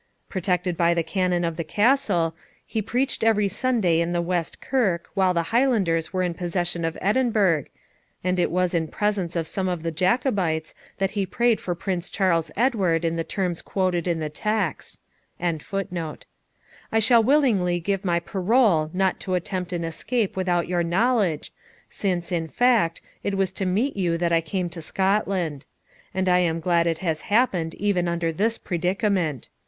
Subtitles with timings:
[0.29, 5.07] Protected by the cannon of the Castle, he preached every Sunday in the West Kirk
[5.13, 7.65] while the Highlanders were in possession of Edinburgh,
[8.23, 12.09] and it was in presence of some of the Jacobites that he prayed for Prince
[12.09, 14.97] Charles Edward in the terms quoted in the text.]
[15.39, 15.57] I
[16.97, 21.53] shall willingly give my parole not to attempt an escape without your knowledge,
[21.91, 25.67] since, in fact, it was to meet you that I came to Scotland;
[26.11, 29.49] and I am glad it has happened even under this predicament.